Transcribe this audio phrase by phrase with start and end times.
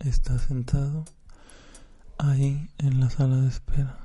[0.00, 1.04] está sentado
[2.16, 3.98] ahí en la sala de espera,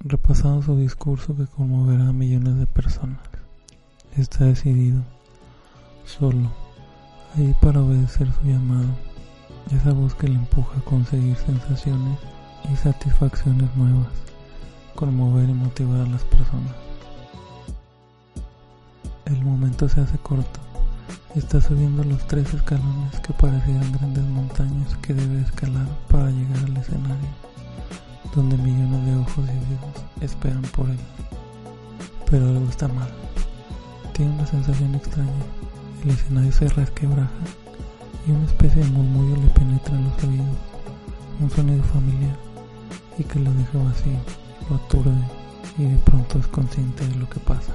[0.00, 3.20] repasando su discurso que conmoverá a millones de personas.
[4.16, 5.02] Está decidido,
[6.04, 6.52] solo,
[7.34, 8.88] ahí para obedecer su llamado,
[9.70, 12.18] esa voz que le empuja a conseguir sensaciones
[12.70, 14.12] y satisfacciones nuevas,
[14.94, 16.74] conmover y motivar a las personas.
[19.24, 20.67] El momento se hace corto
[21.34, 26.76] Está subiendo los tres escalones que parecían grandes montañas que debe escalar para llegar al
[26.76, 27.28] escenario,
[28.34, 30.98] donde millones de ojos y oídos esperan por él.
[32.30, 33.08] Pero algo está mal.
[34.12, 35.30] Tiene una sensación extraña.
[36.02, 37.30] El escenario se resquebraja
[38.26, 40.56] y una especie de murmullo le penetra en los oídos.
[41.40, 42.36] Un sonido familiar
[43.18, 44.18] y que lo deja vacío,
[44.68, 45.12] lo aturde
[45.78, 47.72] y de pronto es consciente de lo que pasa.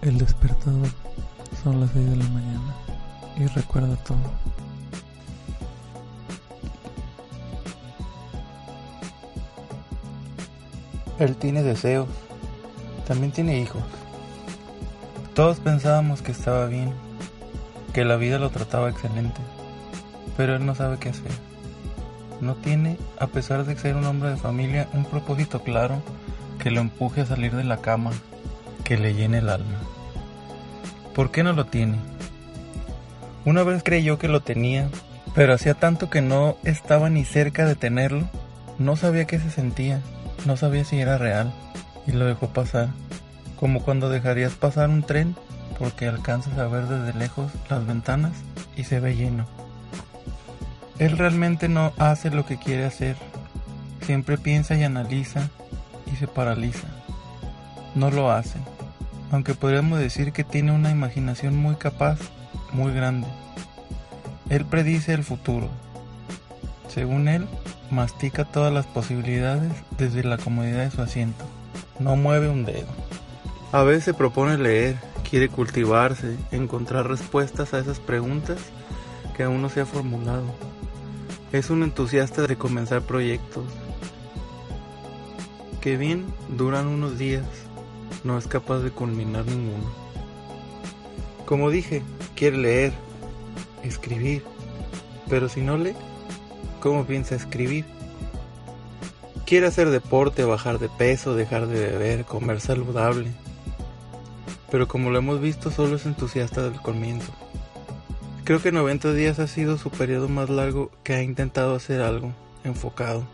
[0.00, 0.88] El despertador
[1.62, 2.74] son las 6 de la mañana
[3.36, 4.16] y recuerda todo.
[11.18, 12.08] Él tiene deseos,
[13.08, 13.82] también tiene hijos.
[15.34, 16.92] Todos pensábamos que estaba bien,
[17.92, 19.40] que la vida lo trataba excelente,
[20.36, 21.32] pero él no sabe qué hacer.
[22.40, 26.00] No tiene, a pesar de ser un hombre de familia, un propósito claro
[26.60, 28.12] que lo empuje a salir de la cama
[28.88, 29.76] que le llene el alma.
[31.14, 31.98] ¿Por qué no lo tiene?
[33.44, 34.88] Una vez creyó que lo tenía,
[35.34, 38.26] pero hacía tanto que no estaba ni cerca de tenerlo,
[38.78, 40.00] no sabía qué se sentía,
[40.46, 41.52] no sabía si era real,
[42.06, 42.88] y lo dejó pasar,
[43.60, 45.36] como cuando dejarías pasar un tren
[45.78, 48.32] porque alcanzas a ver desde lejos las ventanas
[48.74, 49.44] y se ve lleno.
[50.98, 53.16] Él realmente no hace lo que quiere hacer,
[54.00, 55.50] siempre piensa y analiza
[56.10, 56.88] y se paraliza.
[57.94, 58.58] No lo hace
[59.30, 62.18] aunque podríamos decir que tiene una imaginación muy capaz,
[62.72, 63.26] muy grande.
[64.48, 65.68] Él predice el futuro.
[66.88, 67.46] Según él,
[67.90, 71.44] mastica todas las posibilidades desde la comodidad de su asiento.
[71.98, 72.88] No mueve un dedo.
[73.72, 74.96] A veces propone leer,
[75.28, 78.58] quiere cultivarse, encontrar respuestas a esas preguntas
[79.36, 80.46] que aún no se ha formulado.
[81.52, 83.64] Es un entusiasta de comenzar proyectos
[85.80, 86.26] que bien
[86.56, 87.44] duran unos días
[88.24, 89.90] no es capaz de culminar ninguno.
[91.46, 92.02] Como dije,
[92.34, 92.92] quiere leer,
[93.82, 94.42] escribir,
[95.28, 95.94] pero si no lee,
[96.80, 97.84] ¿cómo piensa escribir?
[99.46, 103.32] Quiere hacer deporte, bajar de peso, dejar de beber, comer saludable.
[104.70, 107.32] Pero como lo hemos visto, solo es entusiasta del comienzo.
[108.44, 112.32] Creo que 90 días ha sido su periodo más largo que ha intentado hacer algo
[112.64, 113.26] enfocado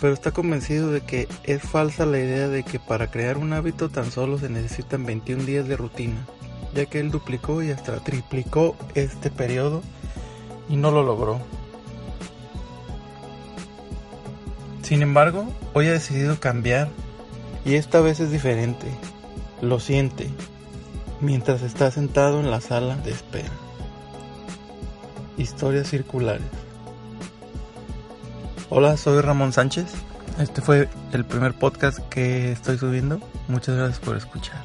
[0.00, 3.90] pero está convencido de que es falsa la idea de que para crear un hábito
[3.90, 6.26] tan solo se necesitan 21 días de rutina,
[6.74, 9.82] ya que él duplicó y hasta triplicó este periodo
[10.68, 11.40] y no lo logró.
[14.82, 16.88] Sin embargo, hoy ha decidido cambiar
[17.64, 18.86] y esta vez es diferente.
[19.60, 20.28] Lo siente
[21.20, 23.52] mientras está sentado en la sala de espera.
[25.36, 26.69] Historias circulares.
[28.72, 29.86] Hola, soy Ramón Sánchez.
[30.38, 33.18] Este fue el primer podcast que estoy subiendo.
[33.48, 34.62] Muchas gracias por escuchar.